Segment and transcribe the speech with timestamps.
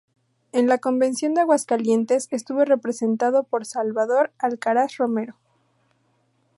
[0.51, 5.35] En la Convención de Aguascalientes estuvo representado por Salvador Alcaraz Romero.